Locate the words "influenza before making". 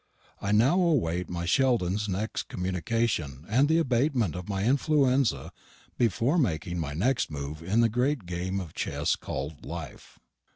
4.65-6.79